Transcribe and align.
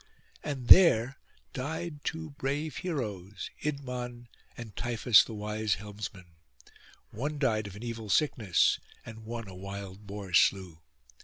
And 0.43 0.67
there 0.67 1.19
died 1.53 2.03
two 2.03 2.31
brave 2.31 2.77
heroes, 2.77 3.51
Idmon 3.61 4.29
and 4.57 4.75
Tiphys 4.75 5.23
the 5.23 5.35
wise 5.35 5.75
helmsman: 5.75 6.37
one 7.11 7.37
died 7.37 7.67
of 7.67 7.75
an 7.75 7.83
evil 7.83 8.09
sickness, 8.09 8.79
and 9.05 9.19
one 9.25 9.47
a 9.47 9.53
wild 9.53 10.07
boar 10.07 10.33
slew. 10.33 10.81